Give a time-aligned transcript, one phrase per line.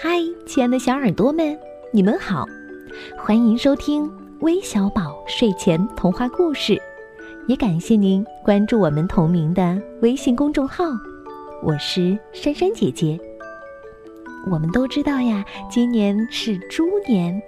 [0.00, 1.58] 嗨，亲爱的小耳朵们，
[1.92, 2.46] 你们好，
[3.18, 4.08] 欢迎收听
[4.40, 6.80] 微小宝睡前童话故事，
[7.48, 10.84] 也感谢您关注我们同名的微信公众号。
[11.64, 13.18] 我是珊珊姐姐。
[14.48, 17.42] 我们都知道呀，今年是猪年，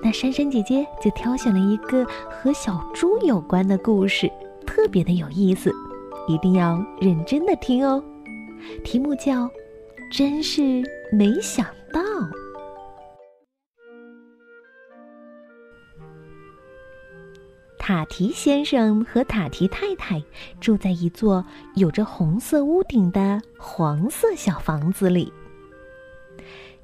[0.00, 4.30] 那珊珊姐姐就挑选了一个和小猪有关的故事，
[4.64, 5.74] 特别的有意思，
[6.28, 8.00] 一定要认真的听哦。
[8.84, 9.44] 题目叫
[10.10, 10.62] 《真是
[11.12, 12.00] 没想到》。
[17.78, 20.22] 塔提先生和塔提太太
[20.60, 21.42] 住在一座
[21.74, 25.32] 有着红色屋顶的黄色小房子里。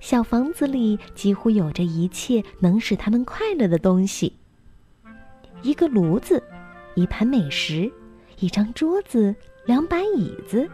[0.01, 4.35] 小房子里几乎有着一切能使他们快乐的东西：
[5.63, 6.43] 一个炉子，
[6.95, 7.91] 一盘美食，
[8.39, 9.35] 一张桌子，
[9.67, 10.67] 两把椅子，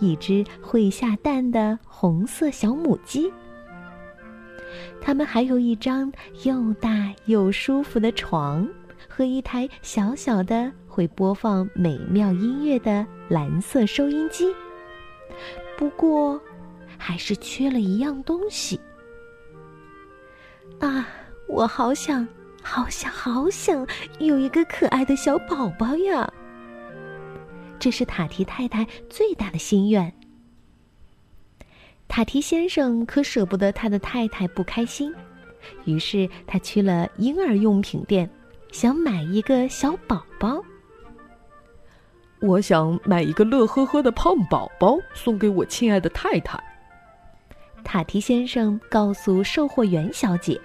[0.00, 3.32] 一只会下蛋的红色小母鸡。
[5.00, 6.12] 他们还有一张
[6.44, 8.68] 又大又舒服的床
[9.08, 14.54] 和一台小小的会播放美妙音乐的蓝色收音机。
[15.76, 16.40] 不过，
[16.96, 18.80] 还是缺了一样东西。
[20.78, 21.08] 啊，
[21.48, 22.26] 我好想，
[22.62, 23.86] 好想，好想
[24.20, 26.32] 有一个可爱的小宝宝呀！
[27.82, 30.12] 这是塔提太太最大的心愿。
[32.06, 35.12] 塔提先生可舍不得他的太太不开心，
[35.84, 38.30] 于是他去了婴儿用品店，
[38.70, 40.62] 想买一个小宝宝。
[42.38, 46.62] 我想买一个乐呵呵的胖宝宝送给我亲爱的太太。
[47.82, 50.60] 塔提先生告诉售货员小姐：“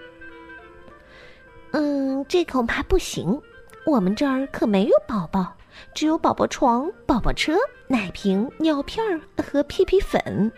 [1.74, 3.42] 嗯，这恐怕不行，
[3.88, 5.56] 我们这儿可没有宝宝，
[5.94, 10.52] 只有宝宝床、宝宝车、奶瓶、尿片儿和屁屁粉。”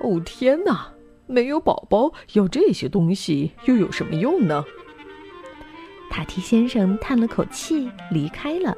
[0.00, 0.92] 哦天哪，
[1.26, 4.64] 没有宝宝，要这些东西又有什么用呢？
[6.10, 8.76] 塔提先生叹了口气，离开了。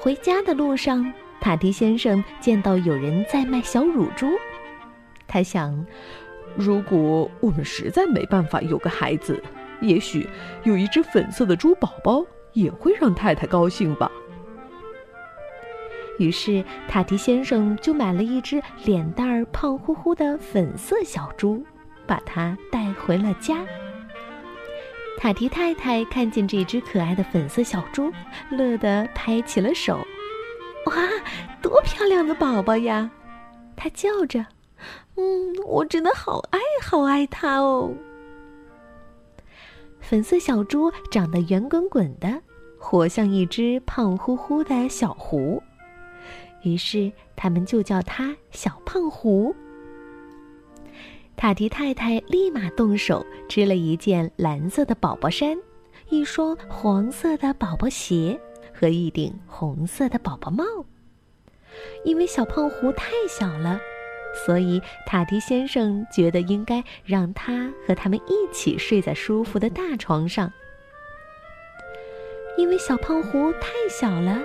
[0.00, 4.26] 回家的路上，塔提先生见到有人在卖小乳猪。
[5.28, 5.86] 他想，
[6.56, 9.42] 如果我们实在没办法有个孩子，
[9.80, 10.28] 也许
[10.64, 14.10] 有一只粉色的猪宝宝也会让太太高兴吧。
[16.18, 21.64] 于是塔提先生就买了一只脸蛋儿胖乎乎的粉色小猪，
[22.06, 23.64] 把它带回了家。
[25.18, 28.12] 塔提太太看见这只可爱的粉色小猪，
[28.50, 29.98] 乐得拍起了手
[30.86, 30.94] ：“哇，
[31.62, 33.10] 多漂亮的宝宝呀！”
[33.74, 34.44] 她叫着。
[35.16, 37.92] 嗯，我真的好爱好爱它哦。
[40.12, 42.42] 粉色小猪长得圆滚滚的，
[42.78, 45.62] 活像一只胖乎乎的小狐，
[46.64, 49.56] 于是他们就叫它小胖狐。
[51.34, 55.56] 塔迪太太立马动手织了一件蓝色的宝宝衫，
[56.10, 58.38] 一双黄色的宝宝鞋
[58.70, 60.62] 和一顶红色的宝宝帽。
[62.04, 63.80] 因为小胖狐太小了。
[64.34, 70.50] 所以，塔迪先生觉得应该让他和他们一起睡在舒服的大床上。
[72.56, 74.38] 因为小胖狐太小了，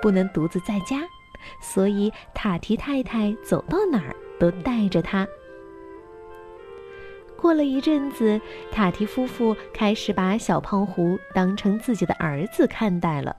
[0.00, 1.02] 不能独自在家，
[1.60, 5.26] 所以塔提太太走到哪儿都带着他。
[7.36, 13.36] 过了一阵子，塔提夫妇开始把小胖狐当成自己的儿子看待了。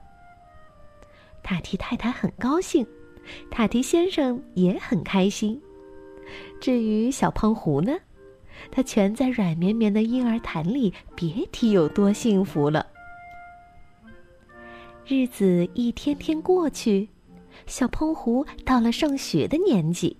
[1.42, 2.86] 塔提太太很高兴，
[3.50, 5.60] 塔提先生也很开心。
[6.60, 7.92] 至于小胖狐呢，
[8.70, 12.86] 它蜷在软绵绵的婴儿毯里，别提有多幸福了。
[15.06, 17.08] 日子一天天过去，
[17.66, 20.16] 小胖狐到了上学的年纪。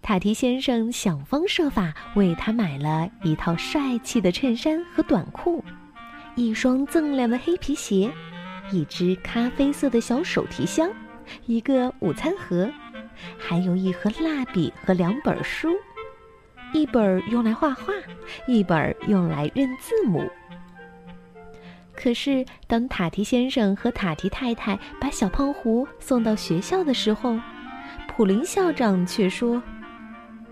[0.00, 5.62] 塔提先生想方设法为他买了一套帅气的衬衫和短裤，
[6.34, 8.10] 一双锃亮的黑皮鞋，
[8.72, 10.90] 一只咖啡色的小手提箱，
[11.46, 12.68] 一个午餐盒。
[13.38, 15.68] 还有一盒蜡笔和两本书，
[16.72, 17.92] 一本用来画画，
[18.46, 20.28] 一本用来认字母。
[21.94, 27.38] 可是，当塔提先生和塔提太太把小胖狐送到学校的时候，
[28.08, 29.62] 普林校长却说：“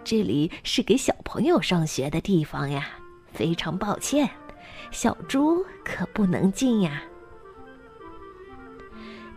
[0.05, 2.87] 这里是给小朋友上学的地方呀，
[3.33, 4.29] 非常抱歉，
[4.91, 7.03] 小猪可不能进呀。”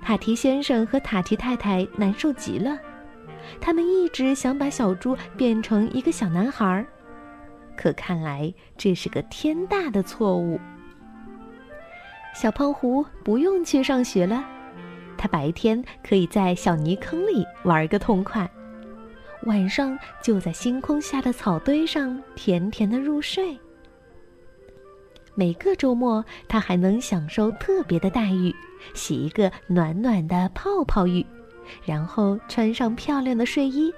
[0.04, 2.78] 塔提先生和塔提太太难受极了。
[3.60, 6.86] 他们一直想把小猪变成一个小男孩，
[7.76, 10.60] 可看来这是个天大的错误。
[12.34, 14.44] 小胖狐不用去上学了，
[15.18, 18.50] 他白天可以在小泥坑里玩个痛快，
[19.44, 23.58] 晚上就在星空下的草堆上甜甜的入睡。
[25.36, 28.54] 每个周末，他还能享受特别的待遇，
[28.94, 31.26] 洗一个暖暖的泡泡浴，
[31.86, 33.94] 然后穿上漂亮的睡衣，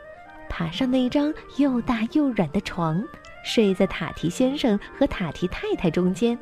[0.50, 3.04] 爬上那张又大又软的床，
[3.44, 6.38] 睡在塔提先生和塔提太太中间。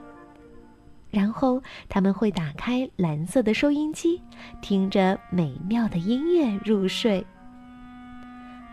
[1.09, 4.19] 然后他们会打开蓝色的收音机，
[4.61, 7.23] 听着美妙的音乐入睡。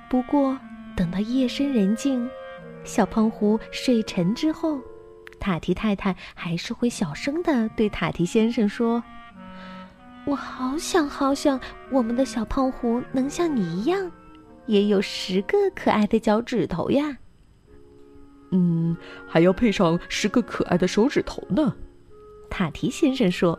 [0.09, 0.59] 不过，
[0.97, 2.27] 等到夜深人静，
[2.83, 4.81] 小胖虎睡沉之后，
[5.39, 9.05] 塔提太太还是会小声的对塔提先生说
[10.31, 11.61] ：“我好想好想，
[11.91, 14.09] 我们的小胖虎能像你一样，
[14.67, 17.19] 也有十个可爱的脚趾头呀。”
[18.53, 18.97] 嗯，
[19.27, 21.75] 还要配上十个可爱的手指头呢。
[22.49, 23.59] 塔提先生说：“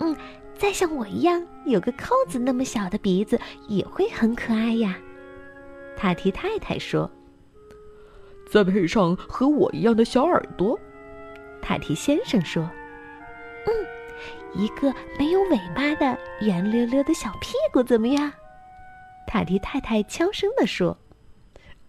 [0.00, 0.16] 嗯，
[0.58, 3.38] 再像我一样有个扣子那么小的鼻子，
[3.68, 4.98] 也会很可爱呀。”
[5.96, 7.08] 塔提太太说
[8.50, 10.76] ：“再配上和我一样的小耳朵。”
[11.62, 12.68] 塔提先生说
[13.66, 13.72] ：“嗯，
[14.54, 18.32] 一个没有尾巴的圆溜溜的小屁股怎么样？”
[19.26, 20.96] 塔迪太太悄声地说。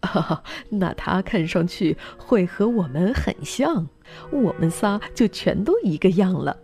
[0.70, 3.88] 那他看上去会和我们很像，
[4.32, 6.58] 我们仨就全都一个样了。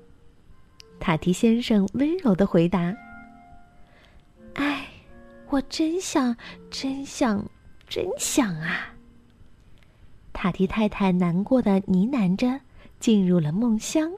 [0.99, 2.95] 塔提先生温柔的回答
[4.55, 4.87] ：“哎，
[5.49, 6.35] 我真想，
[6.71, 7.45] 真想，
[7.87, 8.95] 真想啊！”
[10.33, 12.61] 塔提太太难过的呢喃着，
[12.99, 14.11] 进入了梦乡。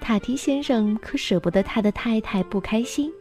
[0.00, 3.12] 塔提先生可舍不得他的太太不开心，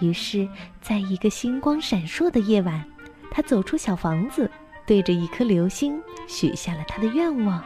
[0.00, 0.48] 于是，
[0.80, 2.84] 在一个星光闪烁的夜晚。
[3.30, 4.50] 他走出小房子，
[4.86, 7.62] 对着一颗流星许下了他的愿望。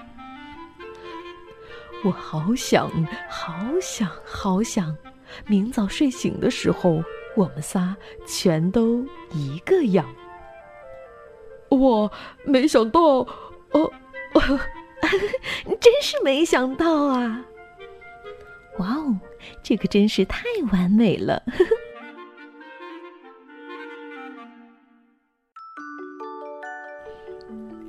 [2.04, 2.90] 我好想，
[3.28, 4.96] 好想，好想，
[5.46, 7.02] 明早睡醒的时候，
[7.36, 7.96] 我们仨
[8.26, 10.04] 全都一个样。
[11.68, 12.10] 我
[12.44, 13.00] 没想到，
[13.70, 13.90] 哦，
[15.80, 17.44] 真是没想到啊！
[18.81, 19.15] 哇哦，
[19.62, 20.43] 这可真是太
[20.73, 21.43] 完美了。
[21.47, 21.65] 呵 呵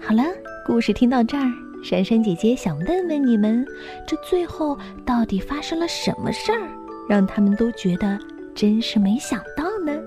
[0.01, 0.23] 好了，
[0.67, 1.49] 故事听到这儿，
[1.81, 3.65] 珊珊姐姐想问问你们：
[4.05, 6.67] 这最后到底发生了什么事儿，
[7.07, 8.19] 让他们都觉得
[8.53, 9.97] 真是没想到呢？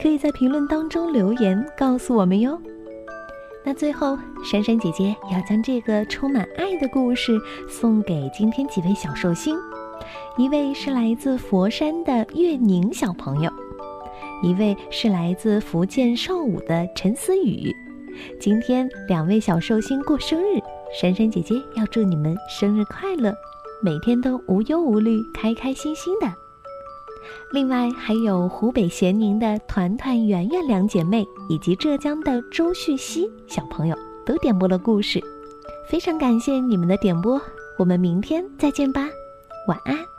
[0.00, 2.60] 可以在评论当中留言告诉我们哟。
[3.64, 9.56] 那最后，珊珊姐姐要将这个充满爱的故事送给今天几位小寿星：
[10.36, 13.50] 一位是来自佛山的岳宁小朋友，
[14.42, 17.74] 一位是来自福建邵武的陈思雨。
[18.38, 20.60] 今天两位小寿星过生日，
[21.00, 23.34] 珊珊姐姐要祝你们生日快乐，
[23.82, 26.26] 每天都无忧无虑、开开心心的。
[27.52, 33.96] 另外还有湖北咸宁的团团圆圆两姐妹，以及浙江的周旭熙小朋友
[34.26, 35.22] 都点播了故事，
[35.88, 37.40] 非常感谢你们的点播，
[37.78, 39.08] 我们明天再见吧，
[39.66, 40.11] 晚安。